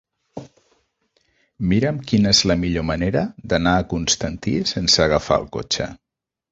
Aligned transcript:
Mira'm 1.73 1.99
quina 2.13 2.33
és 2.37 2.41
la 2.53 2.57
millor 2.63 2.87
manera 2.91 3.25
d'anar 3.53 3.75
a 3.83 3.87
Constantí 3.95 4.59
sense 4.75 5.09
agafar 5.11 5.41
el 5.45 5.49
cotxe. 5.61 5.95